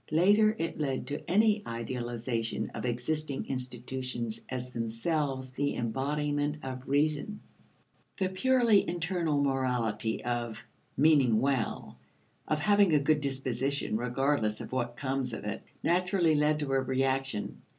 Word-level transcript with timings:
Later 0.09 0.55
it 0.57 0.79
led 0.79 1.05
to 1.05 1.29
any 1.29 1.61
idealization 1.67 2.71
of 2.71 2.87
existing 2.87 3.45
institutions 3.45 4.41
as 4.49 4.71
themselves 4.71 5.51
the 5.51 5.75
embodiment 5.75 6.55
of 6.63 6.87
reason. 6.89 7.39
The 8.17 8.29
purely 8.29 8.87
internal 8.89 9.43
morality 9.43 10.23
of 10.25 10.63
"meaning 10.97 11.39
well," 11.39 11.99
of 12.47 12.61
having 12.61 12.95
a 12.95 12.99
good 12.99 13.21
disposition 13.21 13.95
regardless 13.95 14.59
of 14.59 14.71
what 14.71 14.97
comes 14.97 15.33
of 15.33 15.45
it, 15.45 15.61
naturally 15.83 16.33
led 16.33 16.57
to 16.61 16.73
a 16.73 16.81
reaction. 16.81 17.61